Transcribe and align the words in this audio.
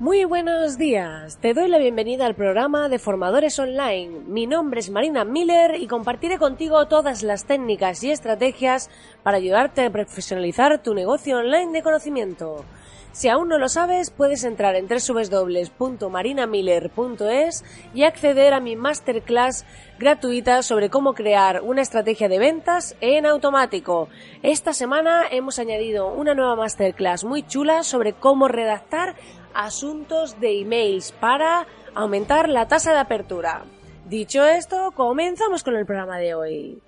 Muy 0.00 0.24
buenos 0.24 0.78
días, 0.78 1.36
te 1.42 1.52
doy 1.52 1.68
la 1.68 1.76
bienvenida 1.76 2.24
al 2.24 2.34
programa 2.34 2.88
de 2.88 2.98
Formadores 2.98 3.58
Online. 3.58 4.20
Mi 4.26 4.46
nombre 4.46 4.80
es 4.80 4.88
Marina 4.88 5.26
Miller 5.26 5.74
y 5.78 5.88
compartiré 5.88 6.38
contigo 6.38 6.88
todas 6.88 7.22
las 7.22 7.44
técnicas 7.44 8.02
y 8.02 8.10
estrategias 8.10 8.88
para 9.22 9.36
ayudarte 9.36 9.84
a 9.84 9.90
profesionalizar 9.90 10.82
tu 10.82 10.94
negocio 10.94 11.36
online 11.36 11.72
de 11.72 11.82
conocimiento. 11.82 12.64
Si 13.12 13.28
aún 13.28 13.48
no 13.48 13.58
lo 13.58 13.68
sabes, 13.68 14.10
puedes 14.10 14.44
entrar 14.44 14.76
en 14.76 14.86
www.marinamiller.es 14.86 17.64
y 17.92 18.04
acceder 18.04 18.54
a 18.54 18.60
mi 18.60 18.76
masterclass 18.76 19.66
gratuita 19.98 20.62
sobre 20.62 20.90
cómo 20.90 21.12
crear 21.12 21.60
una 21.60 21.82
estrategia 21.82 22.28
de 22.28 22.38
ventas 22.38 22.94
en 23.00 23.26
automático. 23.26 24.08
Esta 24.42 24.72
semana 24.72 25.24
hemos 25.28 25.58
añadido 25.58 26.06
una 26.10 26.34
nueva 26.34 26.54
masterclass 26.54 27.24
muy 27.24 27.42
chula 27.42 27.82
sobre 27.82 28.12
cómo 28.12 28.46
redactar 28.46 29.16
asuntos 29.54 30.38
de 30.40 30.60
emails 30.60 31.12
para 31.12 31.66
aumentar 31.94 32.48
la 32.48 32.68
tasa 32.68 32.92
de 32.92 32.98
apertura. 32.98 33.64
Dicho 34.08 34.44
esto, 34.44 34.92
comenzamos 34.92 35.62
con 35.62 35.76
el 35.76 35.86
programa 35.86 36.18
de 36.18 36.34
hoy. 36.34 36.82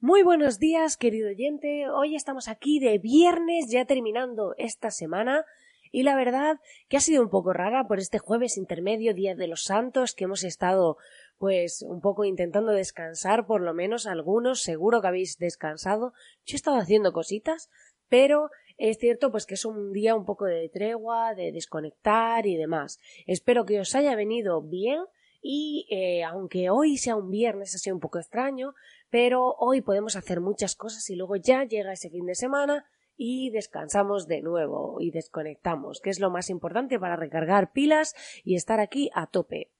Muy 0.00 0.22
buenos 0.22 0.58
días, 0.58 0.96
querido 0.96 1.28
oyente. 1.28 1.88
Hoy 1.88 2.16
estamos 2.16 2.48
aquí 2.48 2.80
de 2.80 2.98
viernes, 2.98 3.70
ya 3.70 3.84
terminando 3.84 4.54
esta 4.58 4.90
semana. 4.90 5.44
Y 5.92 6.02
la 6.02 6.16
verdad 6.16 6.58
que 6.88 6.96
ha 6.96 7.00
sido 7.00 7.22
un 7.22 7.28
poco 7.28 7.52
rara 7.52 7.86
por 7.86 8.00
este 8.00 8.18
jueves 8.18 8.56
intermedio, 8.56 9.14
Día 9.14 9.34
de 9.34 9.46
los 9.46 9.62
Santos, 9.62 10.14
que 10.14 10.24
hemos 10.24 10.42
estado 10.42 10.96
pues 11.38 11.82
un 11.82 12.00
poco 12.00 12.24
intentando 12.24 12.72
descansar, 12.72 13.46
por 13.46 13.60
lo 13.60 13.74
menos 13.74 14.06
algunos, 14.06 14.62
seguro 14.62 15.02
que 15.02 15.08
habéis 15.08 15.38
descansado. 15.38 16.14
Yo 16.46 16.54
he 16.54 16.56
estado 16.56 16.78
haciendo 16.78 17.12
cositas, 17.12 17.68
pero 18.08 18.50
es 18.82 18.98
cierto 18.98 19.30
pues 19.30 19.46
que 19.46 19.54
es 19.54 19.64
un 19.64 19.92
día 19.92 20.16
un 20.16 20.24
poco 20.24 20.44
de 20.44 20.68
tregua, 20.68 21.34
de 21.34 21.52
desconectar 21.52 22.46
y 22.46 22.56
demás. 22.56 22.98
Espero 23.26 23.64
que 23.64 23.78
os 23.78 23.94
haya 23.94 24.16
venido 24.16 24.60
bien 24.60 24.98
y 25.40 25.86
eh, 25.88 26.24
aunque 26.24 26.68
hoy 26.68 26.96
sea 26.96 27.14
un 27.14 27.30
viernes 27.30 27.70
sido 27.70 27.94
un 27.94 28.00
poco 28.00 28.18
extraño, 28.18 28.74
pero 29.08 29.54
hoy 29.60 29.82
podemos 29.82 30.16
hacer 30.16 30.40
muchas 30.40 30.74
cosas 30.74 31.08
y 31.10 31.14
luego 31.14 31.36
ya 31.36 31.62
llega 31.62 31.92
ese 31.92 32.10
fin 32.10 32.26
de 32.26 32.34
semana 32.34 32.84
y 33.16 33.50
descansamos 33.50 34.26
de 34.26 34.42
nuevo 34.42 34.96
y 35.00 35.12
desconectamos, 35.12 36.00
que 36.00 36.10
es 36.10 36.18
lo 36.18 36.30
más 36.30 36.50
importante 36.50 36.98
para 36.98 37.14
recargar 37.14 37.70
pilas 37.70 38.16
y 38.42 38.56
estar 38.56 38.80
aquí 38.80 39.10
a 39.14 39.28
tope. 39.28 39.70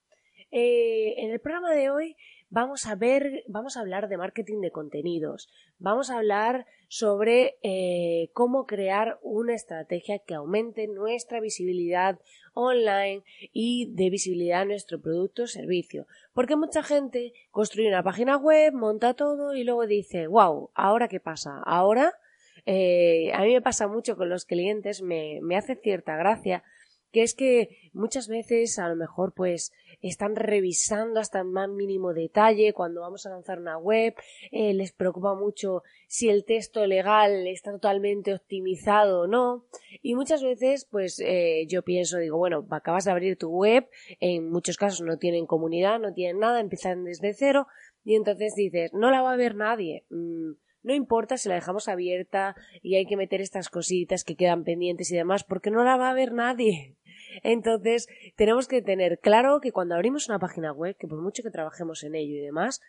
Eh, 0.49 1.15
en 1.17 1.31
el 1.31 1.41
programa 1.41 1.73
de 1.73 1.89
hoy 1.89 2.15
vamos 2.53 2.85
a 2.85 2.93
ver, 2.93 3.43
vamos 3.47 3.75
a 3.75 3.79
hablar 3.79 4.07
de 4.09 4.17
marketing 4.17 4.61
de 4.61 4.69
contenidos, 4.69 5.49
vamos 5.79 6.11
a 6.11 6.19
hablar 6.19 6.67
sobre 6.87 7.57
eh, 7.63 8.29
cómo 8.33 8.67
crear 8.67 9.17
una 9.23 9.55
estrategia 9.55 10.19
que 10.19 10.35
aumente 10.35 10.87
nuestra 10.87 11.39
visibilidad 11.39 12.19
online 12.53 13.23
y 13.53 13.91
de 13.95 14.11
visibilidad 14.11 14.61
a 14.61 14.65
nuestro 14.65 15.01
producto 15.01 15.43
o 15.43 15.47
servicio. 15.47 16.05
Porque 16.33 16.55
mucha 16.55 16.83
gente 16.83 17.33
construye 17.49 17.87
una 17.87 18.03
página 18.03 18.37
web, 18.37 18.71
monta 18.73 19.15
todo 19.15 19.55
y 19.55 19.63
luego 19.63 19.87
dice, 19.87 20.27
wow, 20.27 20.69
¿ahora 20.75 21.07
qué 21.07 21.19
pasa? 21.19 21.59
Ahora, 21.65 22.13
eh, 22.67 23.31
a 23.33 23.41
mí 23.41 23.53
me 23.53 23.63
pasa 23.63 23.87
mucho 23.87 24.15
con 24.15 24.29
los 24.29 24.45
clientes, 24.45 25.01
me, 25.01 25.39
me 25.41 25.57
hace 25.57 25.75
cierta 25.75 26.15
gracia 26.17 26.63
que 27.13 27.21
es 27.21 27.35
que 27.35 27.91
muchas 27.93 28.27
veces 28.27 28.79
a 28.79 28.89
lo 28.89 28.95
mejor 28.95 29.33
pues 29.33 29.71
están 30.09 30.35
revisando 30.35 31.19
hasta 31.19 31.39
el 31.39 31.45
más 31.45 31.69
mínimo 31.69 32.13
detalle 32.13 32.73
cuando 32.73 33.01
vamos 33.01 33.25
a 33.25 33.29
lanzar 33.29 33.59
una 33.59 33.77
web, 33.77 34.15
eh, 34.51 34.73
les 34.73 34.91
preocupa 34.91 35.33
mucho 35.33 35.83
si 36.07 36.29
el 36.29 36.45
texto 36.45 36.85
legal 36.85 37.47
está 37.47 37.71
totalmente 37.71 38.33
optimizado 38.33 39.21
o 39.21 39.27
no 39.27 39.65
y 40.01 40.15
muchas 40.15 40.43
veces 40.43 40.85
pues 40.85 41.19
eh, 41.19 41.65
yo 41.67 41.81
pienso 41.81 42.17
digo 42.19 42.37
bueno 42.37 42.67
acabas 42.69 43.05
de 43.05 43.11
abrir 43.11 43.37
tu 43.37 43.49
web 43.49 43.87
en 44.19 44.49
muchos 44.49 44.77
casos 44.77 45.01
no 45.01 45.17
tienen 45.17 45.47
comunidad 45.47 45.99
no 45.99 46.13
tienen 46.13 46.39
nada 46.39 46.59
empiezan 46.59 47.03
desde 47.03 47.33
cero 47.33 47.67
y 48.03 48.15
entonces 48.15 48.53
dices 48.55 48.93
no 48.93 49.09
la 49.09 49.21
va 49.21 49.33
a 49.33 49.37
ver 49.37 49.55
nadie 49.55 50.05
mm, 50.11 50.51
no 50.83 50.93
importa 50.93 51.37
si 51.37 51.49
la 51.49 51.55
dejamos 51.55 51.87
abierta 51.87 52.55
y 52.81 52.95
hay 52.95 53.05
que 53.05 53.17
meter 53.17 53.41
estas 53.41 53.69
cositas 53.69 54.23
que 54.23 54.35
quedan 54.35 54.65
pendientes 54.65 55.09
y 55.11 55.15
demás, 55.15 55.43
porque 55.43 55.71
no 55.71 55.83
la 55.83 55.95
va 55.95 56.09
a 56.09 56.13
ver 56.13 56.33
nadie. 56.33 56.97
Entonces, 57.41 58.07
tenemos 58.35 58.67
que 58.67 58.81
tener 58.81 59.19
claro 59.19 59.59
que 59.61 59.71
cuando 59.71 59.95
abrimos 59.95 60.29
una 60.29 60.39
página 60.39 60.71
web, 60.71 60.95
que 60.97 61.07
por 61.07 61.21
mucho 61.21 61.43
que 61.43 61.49
trabajemos 61.49 62.03
en 62.03 62.15
ello 62.15 62.35
y 62.35 62.41
demás, 62.41 62.81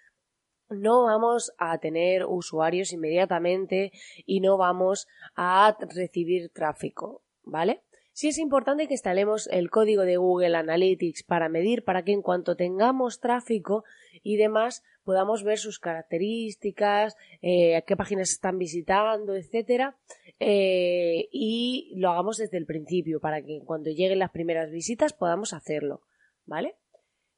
no 0.69 1.05
vamos 1.05 1.53
a 1.59 1.79
tener 1.79 2.25
usuarios 2.27 2.93
inmediatamente 2.93 3.93
y 4.25 4.41
no 4.41 4.57
vamos 4.57 5.07
a 5.37 5.77
recibir 5.95 6.51
tráfico, 6.51 7.23
¿vale? 7.43 7.83
Sí 8.15 8.29
es 8.29 8.39
importante 8.39 8.87
que 8.87 8.95
instalemos 8.95 9.49
el 9.49 9.71
código 9.71 10.03
de 10.03 10.19
Google 10.19 10.57
Analytics 10.57 11.25
para 11.25 11.49
medir 11.49 11.83
para 11.83 12.05
que 12.05 12.13
en 12.13 12.23
cuanto 12.23 12.55
tengamos 12.55 13.19
tráfico 13.19 13.83
y 14.23 14.37
demás 14.37 14.85
podamos 15.03 15.43
ver 15.43 15.59
sus 15.59 15.81
características, 15.81 17.17
eh, 17.43 17.83
qué 17.89 17.97
páginas 17.97 18.31
están 18.31 18.57
visitando, 18.57 19.35
etcétera, 19.35 19.97
eh, 20.39 21.29
y 21.33 21.93
lo 21.97 22.09
hagamos 22.09 22.37
desde 22.37 22.57
el 22.57 22.67
principio 22.67 23.19
para 23.19 23.43
que 23.43 23.61
cuando 23.65 23.91
lleguen 23.91 24.21
las 24.21 24.31
primeras 24.31 24.71
visitas 24.71 25.13
podamos 25.13 25.53
hacerlo, 25.53 26.03
¿vale? 26.47 26.77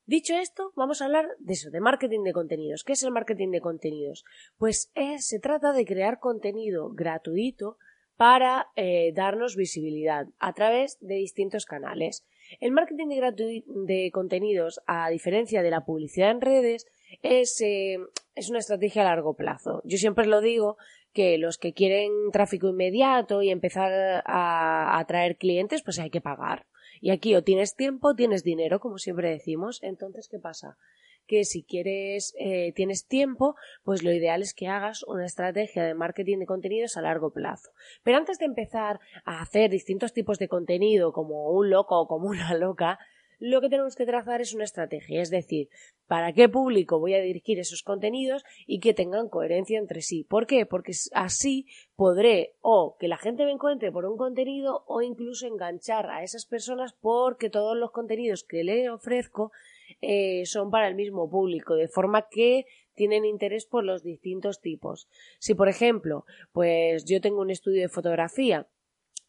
Dicho 0.04 0.34
esto, 0.34 0.74
vamos 0.76 1.00
a 1.00 1.06
hablar 1.06 1.26
de 1.38 1.54
eso, 1.54 1.70
de 1.70 1.80
marketing 1.80 2.22
de 2.22 2.34
contenidos. 2.34 2.84
¿Qué 2.84 2.92
es 2.92 3.02
el 3.02 3.12
marketing 3.12 3.50
de 3.50 3.62
contenidos? 3.62 4.26
Pues 4.58 4.92
se 5.20 5.38
trata 5.40 5.72
de 5.72 5.86
crear 5.86 6.20
contenido 6.20 6.90
gratuito 6.90 7.78
para 8.16 8.68
eh, 8.76 9.12
darnos 9.14 9.56
visibilidad 9.56 10.26
a 10.38 10.52
través 10.54 10.98
de 11.00 11.16
distintos 11.16 11.66
canales. 11.66 12.24
El 12.60 12.72
marketing 12.72 13.08
de, 13.08 14.10
contenidos, 14.12 14.80
a 14.86 15.10
diferencia 15.10 15.62
de 15.62 15.70
la 15.70 15.84
publicidad 15.84 16.30
en 16.30 16.40
redes, 16.40 16.86
es, 17.22 17.60
eh, 17.60 17.98
es 18.34 18.48
una 18.50 18.60
estrategia 18.60 19.02
a 19.02 19.06
largo 19.06 19.34
plazo. 19.34 19.82
Yo 19.84 19.98
siempre 19.98 20.26
lo 20.26 20.40
digo 20.40 20.76
que 21.12 21.38
los 21.38 21.58
que 21.58 21.72
quieren 21.72 22.10
tráfico 22.32 22.68
inmediato 22.68 23.42
y 23.42 23.50
empezar 23.50 24.22
a 24.24 24.98
atraer 24.98 25.36
clientes, 25.36 25.82
pues 25.82 25.98
hay 25.98 26.10
que 26.10 26.20
pagar. 26.20 26.66
Y 27.00 27.10
aquí 27.10 27.34
o 27.34 27.42
tienes 27.42 27.74
tiempo, 27.74 28.14
tienes 28.14 28.42
dinero, 28.42 28.80
como 28.80 28.98
siempre 28.98 29.30
decimos. 29.30 29.82
Entonces, 29.82 30.28
¿qué 30.28 30.38
pasa? 30.38 30.76
Que 31.26 31.44
si 31.44 31.62
quieres, 31.62 32.34
eh, 32.38 32.72
tienes 32.74 33.06
tiempo, 33.06 33.56
pues 33.84 34.02
lo 34.02 34.12
ideal 34.12 34.42
es 34.42 34.54
que 34.54 34.68
hagas 34.68 35.02
una 35.04 35.26
estrategia 35.26 35.84
de 35.84 35.94
marketing 35.94 36.38
de 36.38 36.46
contenidos 36.46 36.96
a 36.96 37.02
largo 37.02 37.30
plazo. 37.30 37.70
Pero 38.02 38.18
antes 38.18 38.38
de 38.38 38.46
empezar 38.46 39.00
a 39.24 39.42
hacer 39.42 39.70
distintos 39.70 40.12
tipos 40.12 40.38
de 40.38 40.48
contenido 40.48 41.12
como 41.12 41.50
un 41.50 41.70
loco 41.70 42.00
o 42.00 42.08
como 42.08 42.28
una 42.28 42.54
loca, 42.54 42.98
lo 43.38 43.60
que 43.60 43.68
tenemos 43.68 43.96
que 43.96 44.06
trazar 44.06 44.40
es 44.40 44.54
una 44.54 44.64
estrategia, 44.64 45.20
es 45.20 45.30
decir, 45.30 45.68
para 46.06 46.32
qué 46.32 46.48
público 46.48 46.98
voy 46.98 47.14
a 47.14 47.20
dirigir 47.20 47.58
esos 47.58 47.82
contenidos 47.82 48.44
y 48.66 48.80
que 48.80 48.94
tengan 48.94 49.28
coherencia 49.28 49.78
entre 49.78 50.00
sí. 50.00 50.24
¿Por 50.24 50.46
qué? 50.46 50.64
Porque 50.64 50.92
así 51.12 51.66
podré 51.96 52.54
o 52.60 52.96
que 52.98 53.08
la 53.08 53.18
gente 53.18 53.44
me 53.44 53.52
encuentre 53.52 53.92
por 53.92 54.06
un 54.06 54.16
contenido 54.16 54.84
o 54.86 55.02
incluso 55.02 55.46
enganchar 55.46 56.08
a 56.08 56.22
esas 56.22 56.46
personas 56.46 56.94
porque 56.94 57.50
todos 57.50 57.76
los 57.76 57.90
contenidos 57.90 58.44
que 58.44 58.64
le 58.64 58.88
ofrezco 58.88 59.52
eh, 60.00 60.44
son 60.46 60.70
para 60.70 60.88
el 60.88 60.94
mismo 60.94 61.30
público, 61.30 61.74
de 61.74 61.88
forma 61.88 62.28
que 62.30 62.66
tienen 62.94 63.24
interés 63.24 63.66
por 63.66 63.84
los 63.84 64.02
distintos 64.02 64.60
tipos. 64.60 65.08
Si, 65.38 65.54
por 65.54 65.68
ejemplo, 65.68 66.24
pues 66.52 67.04
yo 67.04 67.20
tengo 67.20 67.40
un 67.40 67.50
estudio 67.50 67.82
de 67.82 67.88
fotografía 67.88 68.66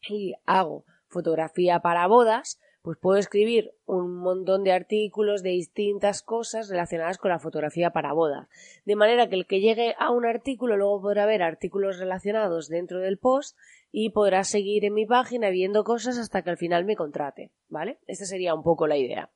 y 0.08 0.34
hago 0.46 0.84
fotografía 1.08 1.80
para 1.80 2.06
bodas, 2.06 2.58
pues 2.82 2.96
puedo 2.98 3.18
escribir 3.18 3.74
un 3.86 4.16
montón 4.16 4.64
de 4.64 4.72
artículos 4.72 5.42
de 5.42 5.50
distintas 5.50 6.22
cosas 6.22 6.68
relacionadas 6.68 7.18
con 7.18 7.30
la 7.30 7.38
fotografía 7.38 7.90
para 7.90 8.12
bodas. 8.12 8.48
De 8.84 8.96
manera 8.96 9.28
que 9.28 9.34
el 9.34 9.46
que 9.46 9.60
llegue 9.60 9.94
a 9.98 10.10
un 10.10 10.24
artículo 10.24 10.76
luego 10.76 11.02
podrá 11.02 11.26
ver 11.26 11.42
artículos 11.42 11.98
relacionados 11.98 12.68
dentro 12.68 13.00
del 13.00 13.18
post 13.18 13.58
y 13.90 14.10
podrá 14.10 14.44
seguir 14.44 14.84
en 14.84 14.94
mi 14.94 15.06
página 15.06 15.50
viendo 15.50 15.84
cosas 15.84 16.18
hasta 16.18 16.42
que 16.42 16.50
al 16.50 16.56
final 16.56 16.84
me 16.84 16.96
contrate. 16.96 17.50
¿Vale? 17.68 17.98
Esta 18.06 18.24
sería 18.24 18.54
un 18.54 18.62
poco 18.62 18.86
la 18.86 18.96
idea. 18.96 19.30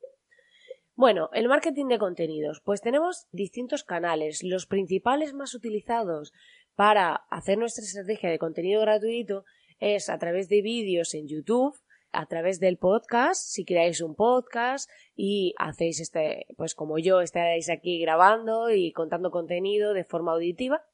Bueno, 0.94 1.30
el 1.32 1.48
marketing 1.48 1.86
de 1.86 1.98
contenidos. 1.98 2.60
Pues 2.60 2.82
tenemos 2.82 3.26
distintos 3.32 3.82
canales. 3.82 4.42
Los 4.42 4.66
principales 4.66 5.32
más 5.32 5.54
utilizados 5.54 6.32
para 6.74 7.14
hacer 7.30 7.56
nuestra 7.56 7.82
estrategia 7.82 8.30
de 8.30 8.38
contenido 8.38 8.82
gratuito 8.82 9.44
es 9.80 10.10
a 10.10 10.18
través 10.18 10.48
de 10.48 10.60
vídeos 10.60 11.14
en 11.14 11.28
YouTube, 11.28 11.74
a 12.12 12.26
través 12.26 12.60
del 12.60 12.76
podcast, 12.76 13.42
si 13.42 13.64
creáis 13.64 14.02
un 14.02 14.14
podcast 14.14 14.90
y 15.16 15.54
hacéis 15.58 15.98
este, 15.98 16.46
pues 16.58 16.74
como 16.74 16.98
yo, 16.98 17.22
estáis 17.22 17.70
aquí 17.70 17.98
grabando 17.98 18.70
y 18.70 18.92
contando 18.92 19.30
contenido 19.30 19.94
de 19.94 20.04
forma 20.04 20.32
auditiva, 20.32 20.84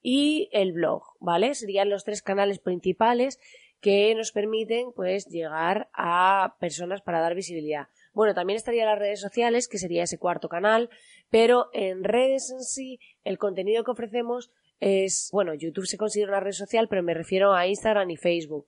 y 0.00 0.48
el 0.52 0.72
blog, 0.72 1.02
¿vale? 1.20 1.54
Serían 1.54 1.90
los 1.90 2.04
tres 2.04 2.22
canales 2.22 2.58
principales 2.58 3.38
que 3.80 4.14
nos 4.14 4.32
permiten, 4.32 4.92
pues, 4.96 5.26
llegar 5.26 5.90
a 5.92 6.56
personas 6.58 7.02
para 7.02 7.20
dar 7.20 7.34
visibilidad. 7.34 7.88
Bueno, 8.12 8.34
también 8.34 8.56
estaría 8.56 8.84
las 8.84 8.98
redes 8.98 9.20
sociales, 9.20 9.68
que 9.68 9.78
sería 9.78 10.02
ese 10.02 10.18
cuarto 10.18 10.48
canal, 10.48 10.90
pero 11.30 11.70
en 11.72 12.04
redes 12.04 12.50
en 12.50 12.62
sí, 12.62 13.00
el 13.24 13.38
contenido 13.38 13.84
que 13.84 13.90
ofrecemos 13.90 14.50
es, 14.80 15.30
bueno, 15.32 15.54
YouTube 15.54 15.86
se 15.86 15.96
considera 15.96 16.32
una 16.32 16.40
red 16.40 16.52
social, 16.52 16.88
pero 16.88 17.02
me 17.02 17.14
refiero 17.14 17.54
a 17.54 17.66
Instagram 17.66 18.10
y 18.10 18.16
Facebook. 18.16 18.66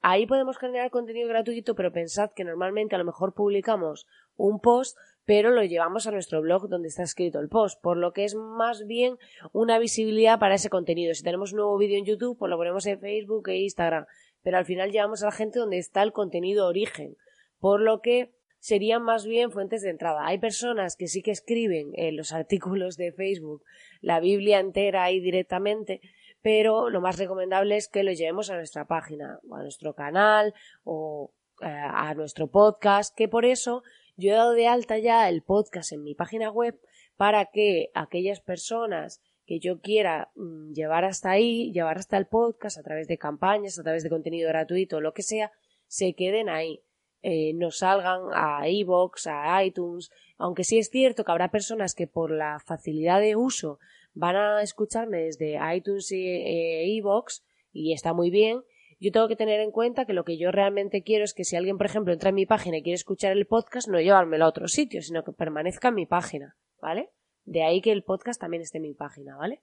Ahí 0.00 0.26
podemos 0.26 0.56
generar 0.58 0.90
contenido 0.90 1.28
gratuito, 1.28 1.74
pero 1.74 1.92
pensad 1.92 2.30
que 2.30 2.44
normalmente 2.44 2.94
a 2.94 2.98
lo 2.98 3.04
mejor 3.04 3.34
publicamos 3.34 4.06
un 4.36 4.60
post, 4.60 4.96
pero 5.24 5.50
lo 5.50 5.64
llevamos 5.64 6.06
a 6.06 6.12
nuestro 6.12 6.40
blog 6.40 6.68
donde 6.68 6.88
está 6.88 7.02
escrito 7.02 7.40
el 7.40 7.48
post, 7.48 7.82
por 7.82 7.96
lo 7.96 8.12
que 8.12 8.24
es 8.24 8.36
más 8.36 8.86
bien 8.86 9.18
una 9.52 9.80
visibilidad 9.80 10.38
para 10.38 10.54
ese 10.54 10.70
contenido. 10.70 11.12
Si 11.14 11.24
tenemos 11.24 11.52
un 11.52 11.56
nuevo 11.56 11.76
vídeo 11.76 11.98
en 11.98 12.04
YouTube, 12.04 12.38
pues 12.38 12.48
lo 12.48 12.56
ponemos 12.56 12.86
en 12.86 13.00
Facebook 13.00 13.48
e 13.48 13.56
Instagram, 13.56 14.06
pero 14.42 14.58
al 14.58 14.64
final 14.64 14.92
llevamos 14.92 15.22
a 15.22 15.26
la 15.26 15.32
gente 15.32 15.58
donde 15.58 15.78
está 15.78 16.04
el 16.04 16.12
contenido 16.12 16.68
origen, 16.68 17.16
por 17.58 17.80
lo 17.80 18.00
que 18.00 18.35
serían 18.66 19.04
más 19.04 19.24
bien 19.24 19.52
fuentes 19.52 19.82
de 19.82 19.90
entrada. 19.90 20.26
Hay 20.26 20.38
personas 20.38 20.96
que 20.96 21.06
sí 21.06 21.22
que 21.22 21.30
escriben 21.30 21.92
en 21.94 22.16
los 22.16 22.32
artículos 22.32 22.96
de 22.96 23.12
Facebook 23.12 23.62
la 24.00 24.18
Biblia 24.18 24.58
entera 24.58 25.04
ahí 25.04 25.20
directamente, 25.20 26.00
pero 26.42 26.90
lo 26.90 27.00
más 27.00 27.16
recomendable 27.16 27.76
es 27.76 27.86
que 27.86 28.02
lo 28.02 28.10
llevemos 28.10 28.50
a 28.50 28.56
nuestra 28.56 28.84
página, 28.84 29.38
o 29.48 29.54
a 29.54 29.62
nuestro 29.62 29.94
canal, 29.94 30.52
o 30.82 31.32
eh, 31.62 31.66
a 31.68 32.12
nuestro 32.14 32.48
podcast, 32.48 33.14
que 33.16 33.28
por 33.28 33.44
eso 33.44 33.84
yo 34.16 34.32
he 34.32 34.34
dado 34.34 34.50
de 34.50 34.66
alta 34.66 34.98
ya 34.98 35.28
el 35.28 35.42
podcast 35.42 35.92
en 35.92 36.02
mi 36.02 36.16
página 36.16 36.50
web 36.50 36.76
para 37.16 37.44
que 37.44 37.90
aquellas 37.94 38.40
personas 38.40 39.22
que 39.44 39.60
yo 39.60 39.80
quiera 39.80 40.32
mm, 40.34 40.72
llevar 40.72 41.04
hasta 41.04 41.30
ahí, 41.30 41.70
llevar 41.70 41.98
hasta 41.98 42.16
el 42.16 42.26
podcast 42.26 42.78
a 42.78 42.82
través 42.82 43.06
de 43.06 43.16
campañas, 43.16 43.78
a 43.78 43.84
través 43.84 44.02
de 44.02 44.10
contenido 44.10 44.48
gratuito, 44.48 45.00
lo 45.00 45.14
que 45.14 45.22
sea, 45.22 45.52
se 45.86 46.14
queden 46.14 46.48
ahí. 46.48 46.82
Eh, 47.28 47.54
no 47.54 47.72
salgan 47.72 48.20
a 48.34 48.68
iVoox, 48.68 49.26
a 49.26 49.64
iTunes, 49.64 50.12
aunque 50.38 50.62
sí 50.62 50.78
es 50.78 50.90
cierto 50.90 51.24
que 51.24 51.32
habrá 51.32 51.50
personas 51.50 51.96
que 51.96 52.06
por 52.06 52.30
la 52.30 52.60
facilidad 52.60 53.20
de 53.20 53.34
uso 53.34 53.80
van 54.14 54.36
a 54.36 54.62
escucharme 54.62 55.22
desde 55.22 55.58
iTunes 55.74 56.12
y 56.12 56.98
iVoox 56.98 57.42
y 57.72 57.94
está 57.94 58.12
muy 58.12 58.30
bien. 58.30 58.62
Yo 59.00 59.10
tengo 59.10 59.26
que 59.26 59.34
tener 59.34 59.58
en 59.58 59.72
cuenta 59.72 60.04
que 60.04 60.12
lo 60.12 60.22
que 60.22 60.38
yo 60.38 60.52
realmente 60.52 61.02
quiero 61.02 61.24
es 61.24 61.34
que 61.34 61.42
si 61.42 61.56
alguien, 61.56 61.78
por 61.78 61.86
ejemplo, 61.86 62.12
entra 62.12 62.28
en 62.28 62.36
mi 62.36 62.46
página 62.46 62.76
y 62.76 62.84
quiere 62.84 62.94
escuchar 62.94 63.32
el 63.32 63.44
podcast, 63.44 63.88
no 63.88 64.00
llevármelo 64.00 64.44
a 64.44 64.48
otro 64.48 64.68
sitio, 64.68 65.02
sino 65.02 65.24
que 65.24 65.32
permanezca 65.32 65.88
en 65.88 65.96
mi 65.96 66.06
página, 66.06 66.56
¿vale? 66.80 67.10
De 67.44 67.64
ahí 67.64 67.80
que 67.80 67.90
el 67.90 68.04
podcast 68.04 68.40
también 68.40 68.62
esté 68.62 68.78
en 68.78 68.82
mi 68.82 68.94
página, 68.94 69.36
¿vale? 69.36 69.62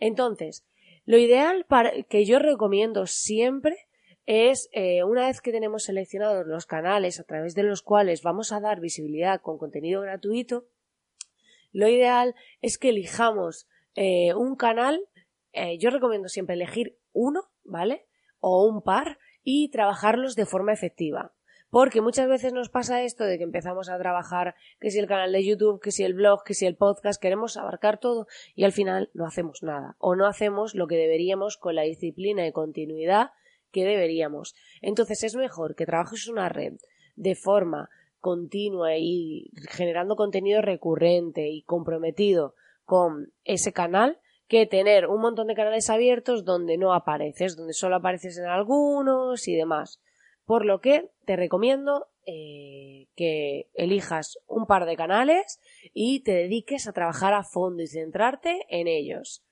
Entonces, 0.00 0.66
lo 1.04 1.16
ideal 1.16 1.64
para, 1.68 1.92
que 2.02 2.24
yo 2.24 2.40
recomiendo 2.40 3.06
siempre 3.06 3.87
es, 4.28 4.68
eh, 4.72 5.04
una 5.04 5.26
vez 5.26 5.40
que 5.40 5.52
tenemos 5.52 5.84
seleccionados 5.84 6.46
los 6.46 6.66
canales 6.66 7.18
a 7.18 7.24
través 7.24 7.54
de 7.54 7.62
los 7.62 7.80
cuales 7.80 8.22
vamos 8.22 8.52
a 8.52 8.60
dar 8.60 8.78
visibilidad 8.78 9.40
con 9.40 9.56
contenido 9.56 10.02
gratuito, 10.02 10.66
lo 11.72 11.88
ideal 11.88 12.34
es 12.60 12.76
que 12.76 12.90
elijamos 12.90 13.68
eh, 13.94 14.34
un 14.34 14.54
canal, 14.54 15.00
eh, 15.54 15.78
yo 15.78 15.88
recomiendo 15.88 16.28
siempre 16.28 16.56
elegir 16.56 16.98
uno, 17.14 17.44
¿vale? 17.64 18.06
O 18.38 18.66
un 18.66 18.82
par 18.82 19.18
y 19.44 19.70
trabajarlos 19.70 20.36
de 20.36 20.44
forma 20.44 20.74
efectiva. 20.74 21.32
Porque 21.70 22.02
muchas 22.02 22.28
veces 22.28 22.52
nos 22.52 22.68
pasa 22.68 23.02
esto 23.04 23.24
de 23.24 23.38
que 23.38 23.44
empezamos 23.44 23.88
a 23.88 23.98
trabajar 23.98 24.56
que 24.78 24.90
si 24.90 24.98
el 24.98 25.06
canal 25.06 25.32
de 25.32 25.42
YouTube, 25.42 25.80
que 25.80 25.90
si 25.90 26.04
el 26.04 26.12
blog, 26.12 26.44
que 26.44 26.52
si 26.52 26.66
el 26.66 26.76
podcast, 26.76 27.20
queremos 27.20 27.56
abarcar 27.56 27.98
todo 27.98 28.26
y 28.54 28.64
al 28.64 28.72
final 28.72 29.08
no 29.14 29.24
hacemos 29.24 29.62
nada 29.62 29.96
o 29.98 30.16
no 30.16 30.26
hacemos 30.26 30.74
lo 30.74 30.86
que 30.86 30.96
deberíamos 30.96 31.56
con 31.56 31.76
la 31.76 31.82
disciplina 31.82 32.46
y 32.46 32.52
continuidad 32.52 33.30
que 33.72 33.84
deberíamos. 33.84 34.54
Entonces 34.80 35.24
es 35.24 35.34
mejor 35.34 35.74
que 35.74 35.86
trabajes 35.86 36.28
una 36.28 36.48
red 36.48 36.74
de 37.16 37.34
forma 37.34 37.88
continua 38.20 38.96
y 38.96 39.50
generando 39.68 40.16
contenido 40.16 40.62
recurrente 40.62 41.48
y 41.48 41.62
comprometido 41.62 42.54
con 42.84 43.32
ese 43.44 43.72
canal 43.72 44.18
que 44.48 44.66
tener 44.66 45.06
un 45.06 45.20
montón 45.20 45.46
de 45.46 45.54
canales 45.54 45.90
abiertos 45.90 46.44
donde 46.44 46.78
no 46.78 46.94
apareces, 46.94 47.56
donde 47.56 47.74
solo 47.74 47.96
apareces 47.96 48.38
en 48.38 48.46
algunos 48.46 49.46
y 49.46 49.54
demás. 49.54 50.00
Por 50.46 50.64
lo 50.64 50.80
que 50.80 51.10
te 51.26 51.36
recomiendo 51.36 52.08
eh, 52.26 53.08
que 53.14 53.68
elijas 53.74 54.38
un 54.46 54.66
par 54.66 54.86
de 54.86 54.96
canales 54.96 55.60
y 55.92 56.20
te 56.20 56.32
dediques 56.32 56.88
a 56.88 56.92
trabajar 56.92 57.34
a 57.34 57.44
fondo 57.44 57.82
y 57.82 57.86
centrarte 57.86 58.64
en 58.70 58.88
ellos. 58.88 59.44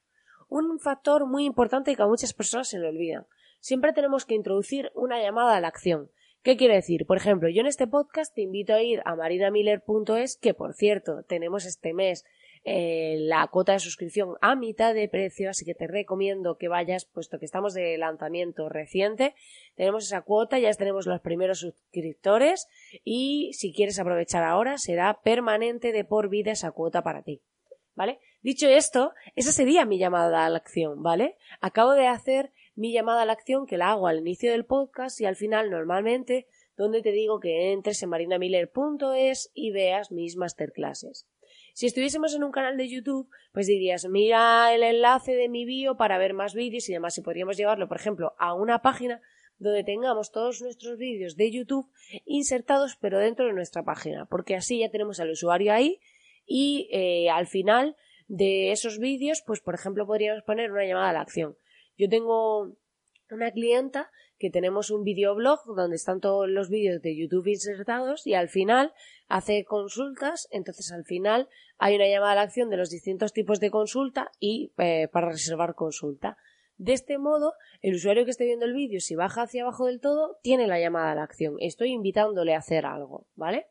Un 0.49 0.79
factor 0.79 1.27
muy 1.27 1.45
importante 1.45 1.95
que 1.95 2.03
a 2.03 2.07
muchas 2.07 2.33
personas 2.33 2.69
se 2.69 2.79
le 2.79 2.89
olvida. 2.89 3.27
Siempre 3.61 3.93
tenemos 3.93 4.25
que 4.25 4.35
introducir 4.35 4.91
una 4.94 5.20
llamada 5.20 5.56
a 5.56 5.61
la 5.61 5.69
acción. 5.69 6.11
¿Qué 6.43 6.56
quiere 6.56 6.75
decir? 6.75 7.06
Por 7.06 7.17
ejemplo, 7.17 7.49
yo 7.49 7.61
en 7.61 7.67
este 7.67 7.88
podcast 7.88 8.35
te 8.35 8.43
invito 8.43 8.73
a 8.75 8.82
ir 8.82 9.03
a 9.05 9.17
marinamiller.es, 9.17 10.37
que 10.37 10.55
por 10.55 10.75
cierto, 10.75 11.25
tenemos 11.25 11.64
este 11.64 11.93
mes 11.93 12.25
eh, 12.69 13.17
la 13.20 13.47
cuota 13.47 13.73
de 13.73 13.79
suscripción 13.79 14.35
a 14.41 14.56
mitad 14.56 14.93
de 14.93 15.08
precio, 15.08 15.50
así 15.50 15.64
que 15.64 15.76
te 15.76 15.87
recomiendo 15.87 16.56
que 16.58 16.67
vayas, 16.67 17.05
puesto 17.05 17.38
que 17.38 17.44
estamos 17.44 17.75
de 17.75 17.97
lanzamiento 17.97 18.69
reciente, 18.69 19.37
tenemos 19.76 20.05
esa 20.05 20.23
cuota, 20.23 20.59
ya 20.59 20.73
tenemos 20.73 21.06
los 21.06 21.20
primeros 21.20 21.61
suscriptores 21.61 22.67
y 23.05 23.52
si 23.52 23.73
quieres 23.73 24.00
aprovechar 24.00 24.43
ahora 24.43 24.79
será 24.79 25.20
permanente 25.23 25.93
de 25.93 26.05
por 26.05 26.29
vida 26.29 26.50
esa 26.50 26.73
cuota 26.73 27.02
para 27.02 27.23
ti. 27.23 27.41
¿Vale? 27.94 28.19
Dicho 28.43 28.69
esto, 28.69 29.12
esa 29.37 29.52
sería 29.52 29.87
mi 29.87 29.99
llamada 29.99 30.44
a 30.44 30.50
la 30.50 30.59
acción, 30.59 31.02
¿vale? 31.02 31.37
Acabo 31.61 31.93
de 31.93 32.09
hacer 32.09 32.50
mi 32.76 32.93
llamada 32.93 33.23
a 33.23 33.26
la 33.26 33.32
acción 33.32 33.67
que 33.67 33.78
la 33.78 33.90
hago 33.90 34.06
al 34.06 34.19
inicio 34.19 34.52
del 34.52 34.64
podcast 34.64 35.20
y 35.20 35.25
al 35.25 35.34
final 35.34 35.70
normalmente 35.70 36.46
donde 36.76 37.02
te 37.02 37.11
digo 37.11 37.40
que 37.40 37.73
entres 37.73 38.02
en 38.02 38.11
marinamiller.es 38.11 39.50
y 39.55 39.70
veas 39.73 40.12
mis 40.12 40.37
masterclasses. 40.37 41.26
Si 41.73 41.87
estuviésemos 41.87 42.34
en 42.34 42.44
un 42.44 42.52
canal 42.52 42.76
de 42.76 42.88
YouTube, 42.88 43.28
pues 43.52 43.67
dirías, 43.67 44.06
mira 44.08 44.75
el 44.75 44.82
enlace 44.82 45.34
de 45.34 45.49
mi 45.49 45.64
bio 45.64 45.97
para 45.97 46.18
ver 46.18 46.35
más 46.35 46.54
vídeos 46.54 46.88
y 46.88 46.92
demás. 46.92 47.14
Si 47.14 47.23
podríamos 47.23 47.56
llevarlo, 47.56 47.88
por 47.88 47.99
ejemplo, 47.99 48.35
a 48.38 48.54
una 48.54 48.83
página 48.83 49.21
donde 49.59 49.85
tengamos 49.85 50.30
todos 50.30 50.61
nuestros 50.61 50.99
vídeos 50.99 51.37
de 51.37 51.50
YouTube 51.50 51.90
insertados, 52.25 52.97
pero 53.00 53.18
dentro 53.18 53.47
de 53.47 53.52
nuestra 53.52 53.83
página, 53.83 54.26
porque 54.26 54.54
así 54.54 54.80
ya 54.80 54.90
tenemos 54.90 55.18
al 55.21 55.30
usuario 55.30 55.73
ahí 55.73 56.00
y 56.47 56.88
eh, 56.92 57.30
al 57.30 57.47
final 57.47 57.97
de 58.28 58.73
esos 58.73 58.99
vídeos, 58.99 59.42
pues 59.47 59.61
por 59.61 59.75
ejemplo, 59.75 60.06
podríamos 60.06 60.42
poner 60.42 60.73
una 60.73 60.85
llamada 60.85 61.11
a 61.11 61.12
la 61.14 61.21
acción. 61.21 61.56
Yo 61.97 62.09
tengo 62.09 62.76
una 63.31 63.50
clienta 63.50 64.11
que 64.38 64.50
tenemos 64.50 64.91
un 64.91 65.03
videoblog 65.03 65.61
donde 65.75 65.97
están 65.97 66.21
todos 66.21 66.49
los 66.49 66.69
vídeos 66.69 67.00
de 67.00 67.17
YouTube 67.17 67.47
insertados 67.47 68.26
y 68.26 68.35
al 68.35 68.49
final 68.49 68.93
hace 69.29 69.65
consultas, 69.65 70.47
entonces 70.50 70.93
al 70.93 71.05
final 71.05 71.49
hay 71.79 71.97
una 71.97 72.09
llamada 72.09 72.33
a 72.33 72.37
la 72.37 72.43
acción 72.43 72.69
de 72.69 72.76
los 72.76 72.91
distintos 72.91 73.33
tipos 73.33 73.61
de 73.61 73.71
consulta 73.71 74.31
y 74.38 74.73
eh, 74.79 75.09
para 75.11 75.31
reservar 75.31 75.75
consulta. 75.75 76.37
De 76.79 76.93
este 76.93 77.17
modo, 77.17 77.55
el 77.81 77.95
usuario 77.95 78.26
que 78.26 78.31
esté 78.31 78.45
viendo 78.45 78.67
el 78.67 78.75
vídeo, 78.75 79.00
si 79.00 79.15
baja 79.15 79.43
hacia 79.43 79.62
abajo 79.62 79.87
del 79.87 80.00
todo, 80.00 80.38
tiene 80.43 80.67
la 80.67 80.79
llamada 80.79 81.12
a 81.12 81.15
la 81.15 81.23
acción. 81.23 81.57
Estoy 81.61 81.93
invitándole 81.93 82.55
a 82.55 82.59
hacer 82.59 82.85
algo, 82.85 83.26
¿vale? 83.35 83.67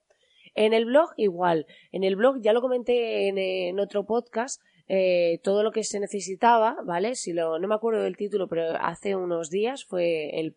En 0.55 0.74
el 0.74 0.86
blog, 0.86 1.10
igual. 1.17 1.67
En 1.91 2.03
el 2.03 2.15
blog, 2.15 2.41
ya 2.41 2.53
lo 2.53 2.62
comenté 2.62 3.27
en 3.27 3.79
otro 3.79 4.05
podcast, 4.05 4.62
eh, 4.88 5.39
todo 5.44 5.63
lo 5.63 5.72
que 5.72 5.84
se 5.84 6.00
necesitaba, 6.00 6.77
¿vale? 6.86 7.15
Si 7.15 7.34
lo, 7.34 7.60
no 7.60 7.68
me 7.68 7.75
acuerdo 7.75 8.04
del 8.04 8.18
título, 8.18 8.48
pero 8.48 8.77
hace 8.80 9.15
unos 9.15 9.50
días 9.50 9.86
fue 9.86 10.39
el, 10.39 10.56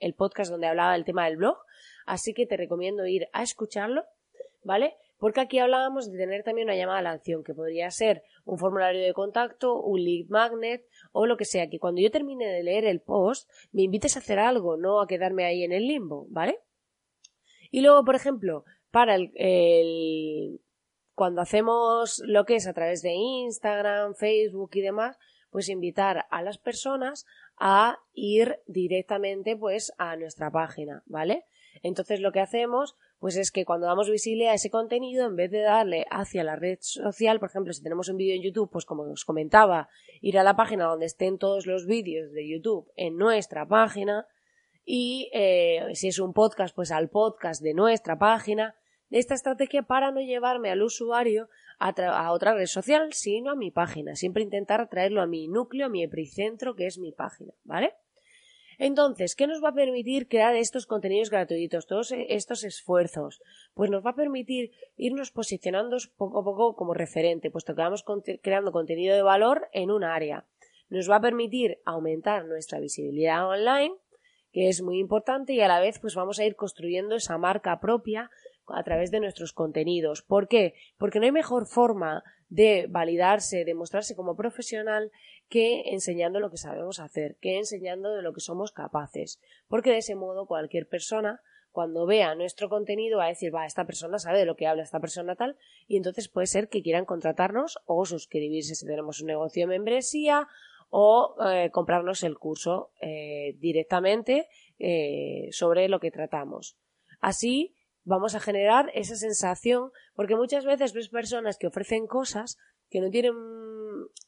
el, 0.00 0.14
podcast 0.14 0.50
donde 0.50 0.66
hablaba 0.66 0.94
del 0.94 1.04
tema 1.04 1.26
del 1.26 1.36
blog, 1.36 1.56
así 2.06 2.34
que 2.34 2.46
te 2.46 2.56
recomiendo 2.56 3.06
ir 3.06 3.28
a 3.32 3.42
escucharlo, 3.42 4.04
¿vale? 4.64 4.94
Porque 5.18 5.40
aquí 5.40 5.58
hablábamos 5.58 6.10
de 6.10 6.18
tener 6.18 6.42
también 6.42 6.66
una 6.66 6.76
llamada 6.76 6.98
a 6.98 7.02
la 7.02 7.12
acción, 7.12 7.44
que 7.44 7.54
podría 7.54 7.90
ser 7.90 8.22
un 8.44 8.58
formulario 8.58 9.02
de 9.02 9.14
contacto, 9.14 9.80
un 9.80 10.02
lead 10.02 10.26
magnet 10.28 10.84
o 11.12 11.26
lo 11.26 11.36
que 11.36 11.44
sea, 11.44 11.70
que 11.70 11.78
cuando 11.78 12.00
yo 12.00 12.10
termine 12.10 12.46
de 12.46 12.62
leer 12.62 12.84
el 12.84 13.00
post 13.00 13.48
me 13.72 13.82
invites 13.82 14.16
a 14.16 14.18
hacer 14.18 14.38
algo, 14.38 14.76
no 14.76 15.00
a 15.00 15.06
quedarme 15.06 15.44
ahí 15.44 15.62
en 15.62 15.72
el 15.72 15.86
limbo, 15.86 16.26
¿vale? 16.28 16.58
Y 17.70 17.80
luego, 17.80 18.04
por 18.04 18.16
ejemplo, 18.16 18.64
para 18.90 19.16
el, 19.16 20.60
cuando 21.14 21.40
hacemos 21.40 22.22
lo 22.24 22.44
que 22.44 22.56
es 22.56 22.66
a 22.66 22.72
través 22.72 23.02
de 23.02 23.12
Instagram, 23.12 24.14
Facebook 24.14 24.70
y 24.74 24.80
demás, 24.80 25.18
pues 25.50 25.68
invitar 25.68 26.26
a 26.30 26.42
las 26.42 26.58
personas 26.58 27.26
a 27.58 27.98
ir 28.12 28.58
directamente 28.66 29.56
pues 29.56 29.92
a 29.98 30.16
nuestra 30.16 30.50
página, 30.50 31.02
¿vale? 31.06 31.44
Entonces 31.82 32.20
lo 32.20 32.32
que 32.32 32.40
hacemos 32.40 32.96
pues 33.20 33.36
es 33.36 33.50
que 33.50 33.64
cuando 33.64 33.86
damos 33.86 34.10
visibilidad 34.10 34.52
a 34.52 34.56
ese 34.56 34.68
contenido, 34.68 35.26
en 35.26 35.36
vez 35.36 35.50
de 35.50 35.60
darle 35.60 36.06
hacia 36.10 36.44
la 36.44 36.56
red 36.56 36.78
social, 36.80 37.40
por 37.40 37.48
ejemplo, 37.48 37.72
si 37.72 37.82
tenemos 37.82 38.08
un 38.08 38.18
vídeo 38.18 38.34
en 38.34 38.42
YouTube, 38.42 38.70
pues 38.70 38.84
como 38.84 39.04
os 39.04 39.24
comentaba, 39.24 39.88
ir 40.20 40.38
a 40.38 40.42
la 40.42 40.56
página 40.56 40.84
donde 40.84 41.06
estén 41.06 41.38
todos 41.38 41.66
los 41.66 41.86
vídeos 41.86 42.32
de 42.32 42.46
YouTube 42.46 42.92
en 42.96 43.16
nuestra 43.16 43.66
página 43.66 44.26
y 44.84 45.30
eh, 45.32 45.86
si 45.94 46.08
es 46.08 46.18
un 46.18 46.34
podcast, 46.34 46.74
pues 46.74 46.90
al 46.90 47.08
podcast 47.08 47.62
de 47.62 47.72
nuestra 47.72 48.18
página. 48.18 48.74
Esta 49.14 49.34
estrategia 49.34 49.84
para 49.84 50.10
no 50.10 50.20
llevarme 50.20 50.72
al 50.72 50.82
usuario 50.82 51.48
a, 51.78 52.32
otra 52.32 52.54
red 52.54 52.66
social, 52.66 53.12
sino 53.12 53.52
a 53.52 53.54
mi 53.54 53.70
página. 53.70 54.16
Siempre 54.16 54.42
intentar 54.42 54.88
traerlo 54.88 55.22
a 55.22 55.28
mi 55.28 55.46
núcleo, 55.46 55.86
a 55.86 55.88
mi 55.88 56.02
epicentro, 56.02 56.74
que 56.74 56.86
es 56.86 56.98
mi 56.98 57.12
página, 57.12 57.52
¿vale? 57.62 57.94
Entonces, 58.76 59.36
¿qué 59.36 59.46
nos 59.46 59.62
va 59.62 59.68
a 59.68 59.74
permitir 59.74 60.26
crear 60.26 60.56
estos 60.56 60.86
contenidos 60.86 61.30
gratuitos, 61.30 61.86
todos 61.86 62.10
estos 62.10 62.64
esfuerzos? 62.64 63.40
Pues 63.74 63.88
nos 63.88 64.04
va 64.04 64.10
a 64.10 64.16
permitir 64.16 64.72
irnos 64.96 65.30
posicionando 65.30 65.96
poco 66.16 66.40
a 66.40 66.44
poco 66.44 66.74
como 66.74 66.92
referente, 66.92 67.52
puesto 67.52 67.76
que 67.76 67.82
vamos 67.82 68.04
creando 68.42 68.72
contenido 68.72 69.14
de 69.14 69.22
valor 69.22 69.68
en 69.72 69.92
un 69.92 70.02
área. 70.02 70.44
Nos 70.88 71.08
va 71.08 71.16
a 71.16 71.20
permitir 71.20 71.78
aumentar 71.84 72.46
nuestra 72.46 72.80
visibilidad 72.80 73.48
online, 73.48 73.94
que 74.52 74.68
es 74.68 74.82
muy 74.82 74.98
importante, 74.98 75.52
y 75.52 75.60
a 75.60 75.68
la 75.68 75.78
vez 75.78 76.00
pues 76.00 76.16
vamos 76.16 76.40
a 76.40 76.44
ir 76.44 76.56
construyendo 76.56 77.14
esa 77.14 77.38
marca 77.38 77.78
propia 77.78 78.28
a 78.68 78.82
través 78.82 79.10
de 79.10 79.20
nuestros 79.20 79.52
contenidos. 79.52 80.22
¿Por 80.22 80.48
qué? 80.48 80.74
Porque 80.98 81.18
no 81.18 81.26
hay 81.26 81.32
mejor 81.32 81.66
forma 81.66 82.22
de 82.48 82.86
validarse, 82.88 83.64
de 83.64 83.74
mostrarse 83.74 84.14
como 84.14 84.36
profesional 84.36 85.10
que 85.48 85.90
enseñando 85.92 86.40
lo 86.40 86.50
que 86.50 86.56
sabemos 86.56 87.00
hacer, 87.00 87.36
que 87.40 87.58
enseñando 87.58 88.14
de 88.14 88.22
lo 88.22 88.32
que 88.32 88.40
somos 88.40 88.72
capaces. 88.72 89.40
Porque 89.68 89.90
de 89.90 89.98
ese 89.98 90.14
modo 90.14 90.46
cualquier 90.46 90.88
persona 90.88 91.40
cuando 91.74 92.06
vea 92.06 92.36
nuestro 92.36 92.68
contenido 92.68 93.18
va 93.18 93.24
a 93.24 93.28
decir, 93.28 93.52
va, 93.52 93.66
esta 93.66 93.84
persona 93.84 94.20
sabe 94.20 94.38
de 94.38 94.44
lo 94.44 94.54
que 94.54 94.68
habla 94.68 94.84
esta 94.84 95.00
persona 95.00 95.34
tal, 95.34 95.56
y 95.88 95.96
entonces 95.96 96.28
puede 96.28 96.46
ser 96.46 96.68
que 96.68 96.82
quieran 96.82 97.04
contratarnos 97.04 97.80
o 97.84 98.06
suscribirse 98.06 98.76
si 98.76 98.86
tenemos 98.86 99.20
un 99.20 99.26
negocio 99.26 99.64
de 99.64 99.66
membresía 99.66 100.46
o 100.90 101.34
eh, 101.44 101.70
comprarnos 101.72 102.22
el 102.22 102.38
curso 102.38 102.92
eh, 103.00 103.56
directamente 103.58 104.46
eh, 104.78 105.48
sobre 105.50 105.88
lo 105.88 105.98
que 105.98 106.12
tratamos. 106.12 106.76
Así 107.20 107.74
vamos 108.04 108.34
a 108.34 108.40
generar 108.40 108.90
esa 108.94 109.16
sensación, 109.16 109.90
porque 110.14 110.36
muchas 110.36 110.64
veces 110.64 110.92
ves 110.92 111.08
personas 111.08 111.58
que 111.58 111.66
ofrecen 111.66 112.06
cosas 112.06 112.58
que 112.90 113.00
no 113.00 113.10
tienen, 113.10 113.34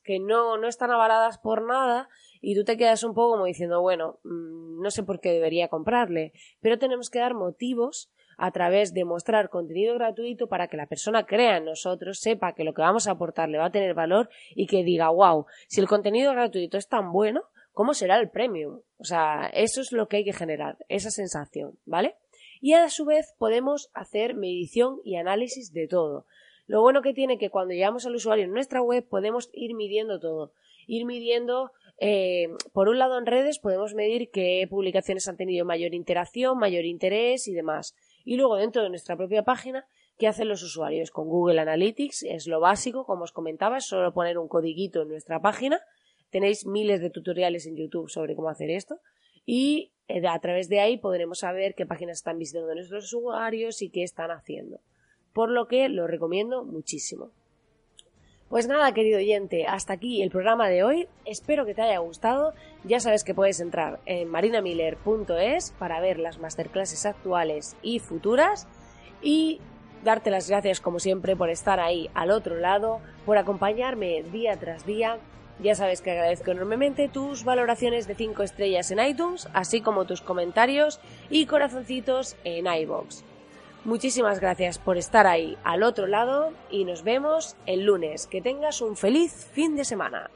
que 0.02 0.18
no, 0.18 0.56
no 0.56 0.66
están 0.66 0.90
avaladas 0.90 1.38
por 1.38 1.62
nada 1.66 2.08
y 2.40 2.54
tú 2.54 2.64
te 2.64 2.76
quedas 2.76 3.04
un 3.04 3.14
poco 3.14 3.32
como 3.32 3.44
diciendo, 3.44 3.80
bueno, 3.80 4.18
mm, 4.24 4.80
no 4.82 4.90
sé 4.90 5.02
por 5.02 5.20
qué 5.20 5.30
debería 5.30 5.68
comprarle, 5.68 6.32
pero 6.60 6.78
tenemos 6.78 7.10
que 7.10 7.18
dar 7.18 7.34
motivos 7.34 8.10
a 8.38 8.50
través 8.50 8.92
de 8.92 9.04
mostrar 9.04 9.48
contenido 9.48 9.94
gratuito 9.94 10.48
para 10.48 10.68
que 10.68 10.76
la 10.76 10.86
persona 10.86 11.24
crea 11.24 11.56
en 11.56 11.64
nosotros, 11.64 12.20
sepa 12.20 12.52
que 12.52 12.64
lo 12.64 12.74
que 12.74 12.82
vamos 12.82 13.08
a 13.08 13.12
aportar 13.12 13.48
le 13.48 13.58
va 13.58 13.66
a 13.66 13.70
tener 13.72 13.94
valor 13.94 14.28
y 14.54 14.66
que 14.66 14.84
diga, 14.84 15.08
wow, 15.08 15.46
si 15.68 15.80
el 15.80 15.88
contenido 15.88 16.32
gratuito 16.32 16.76
es 16.76 16.88
tan 16.88 17.12
bueno, 17.12 17.44
¿cómo 17.72 17.94
será 17.94 18.18
el 18.18 18.30
premium? 18.30 18.80
O 18.98 19.04
sea, 19.04 19.50
eso 19.52 19.80
es 19.80 19.92
lo 19.92 20.08
que 20.08 20.18
hay 20.18 20.24
que 20.24 20.32
generar, 20.32 20.76
esa 20.88 21.10
sensación, 21.10 21.78
¿vale? 21.84 22.16
Y 22.66 22.72
a 22.72 22.90
su 22.90 23.04
vez 23.04 23.32
podemos 23.38 23.90
hacer 23.94 24.34
medición 24.34 24.98
y 25.04 25.14
análisis 25.14 25.72
de 25.72 25.86
todo. 25.86 26.26
Lo 26.66 26.80
bueno 26.80 27.00
que 27.00 27.14
tiene 27.14 27.38
que 27.38 27.48
cuando 27.48 27.74
llegamos 27.74 28.06
al 28.06 28.16
usuario 28.16 28.44
en 28.44 28.50
nuestra 28.50 28.82
web 28.82 29.06
podemos 29.08 29.50
ir 29.52 29.76
midiendo 29.76 30.18
todo. 30.18 30.52
Ir 30.88 31.04
midiendo, 31.04 31.70
eh, 32.00 32.48
por 32.72 32.88
un 32.88 32.98
lado 32.98 33.18
en 33.18 33.26
redes 33.26 33.60
podemos 33.60 33.94
medir 33.94 34.32
qué 34.32 34.66
publicaciones 34.68 35.28
han 35.28 35.36
tenido 35.36 35.64
mayor 35.64 35.94
interacción, 35.94 36.58
mayor 36.58 36.84
interés 36.86 37.46
y 37.46 37.54
demás. 37.54 37.94
Y 38.24 38.36
luego 38.36 38.56
dentro 38.56 38.82
de 38.82 38.88
nuestra 38.88 39.16
propia 39.16 39.44
página, 39.44 39.86
¿qué 40.18 40.26
hacen 40.26 40.48
los 40.48 40.64
usuarios? 40.64 41.12
Con 41.12 41.28
Google 41.28 41.60
Analytics 41.60 42.24
es 42.24 42.48
lo 42.48 42.58
básico, 42.58 43.06
como 43.06 43.22
os 43.22 43.30
comentaba, 43.30 43.78
es 43.78 43.86
solo 43.86 44.12
poner 44.12 44.38
un 44.38 44.48
codiguito 44.48 45.02
en 45.02 45.08
nuestra 45.10 45.40
página. 45.40 45.80
Tenéis 46.30 46.66
miles 46.66 47.00
de 47.00 47.10
tutoriales 47.10 47.64
en 47.68 47.76
YouTube 47.76 48.10
sobre 48.10 48.34
cómo 48.34 48.48
hacer 48.48 48.70
esto. 48.70 48.98
Y 49.44 49.92
a 50.08 50.38
través 50.38 50.68
de 50.68 50.80
ahí 50.80 50.98
podremos 50.98 51.40
saber 51.40 51.74
qué 51.74 51.86
páginas 51.86 52.18
están 52.18 52.38
visitando 52.38 52.74
nuestros 52.74 53.12
usuarios 53.12 53.82
y 53.82 53.90
qué 53.90 54.02
están 54.02 54.30
haciendo. 54.30 54.80
Por 55.32 55.50
lo 55.50 55.66
que 55.68 55.88
lo 55.88 56.06
recomiendo 56.06 56.64
muchísimo. 56.64 57.30
Pues 58.48 58.68
nada, 58.68 58.94
querido 58.94 59.18
oyente, 59.18 59.66
hasta 59.66 59.94
aquí 59.94 60.22
el 60.22 60.30
programa 60.30 60.68
de 60.68 60.84
hoy. 60.84 61.08
Espero 61.24 61.66
que 61.66 61.74
te 61.74 61.82
haya 61.82 61.98
gustado. 61.98 62.54
Ya 62.84 63.00
sabes 63.00 63.24
que 63.24 63.34
puedes 63.34 63.58
entrar 63.58 63.98
en 64.06 64.28
marinamiller.es 64.28 65.72
para 65.80 66.00
ver 66.00 66.20
las 66.20 66.38
masterclasses 66.38 67.06
actuales 67.06 67.76
y 67.82 67.98
futuras 67.98 68.68
y 69.20 69.60
darte 70.06 70.30
las 70.30 70.48
gracias 70.48 70.80
como 70.80 71.00
siempre 71.00 71.36
por 71.36 71.50
estar 71.50 71.80
ahí 71.80 72.08
al 72.14 72.30
otro 72.30 72.56
lado, 72.56 73.00
por 73.26 73.36
acompañarme 73.36 74.22
día 74.22 74.56
tras 74.56 74.86
día 74.86 75.18
ya 75.58 75.74
sabes 75.74 76.02
que 76.02 76.10
agradezco 76.10 76.50
enormemente 76.50 77.08
tus 77.08 77.44
valoraciones 77.44 78.06
de 78.06 78.14
5 78.14 78.42
estrellas 78.42 78.90
en 78.90 79.00
iTunes, 79.00 79.48
así 79.54 79.80
como 79.80 80.04
tus 80.04 80.20
comentarios 80.20 81.00
y 81.30 81.46
corazoncitos 81.46 82.36
en 82.44 82.66
iBox. 82.66 83.24
Muchísimas 83.84 84.40
gracias 84.40 84.78
por 84.78 84.98
estar 84.98 85.26
ahí 85.26 85.56
al 85.64 85.82
otro 85.82 86.06
lado 86.06 86.52
y 86.70 86.84
nos 86.84 87.04
vemos 87.04 87.56
el 87.66 87.84
lunes. 87.84 88.26
Que 88.26 88.42
tengas 88.42 88.82
un 88.82 88.96
feliz 88.96 89.48
fin 89.52 89.76
de 89.76 89.84
semana. 89.84 90.28